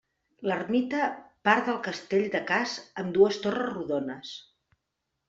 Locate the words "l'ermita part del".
0.51-1.77